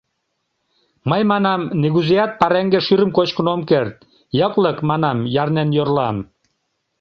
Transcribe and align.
Мый, 1.09 1.21
манам, 1.31 1.61
нигузеат 1.81 2.31
пареҥге 2.39 2.79
шӱрым 2.87 3.11
кочкын 3.17 3.47
ом 3.53 3.61
керт, 3.69 3.95
йыклык, 4.37 4.77
манам, 4.89 5.17
ярнен 5.41 5.69
йӧрлам. 5.77 6.17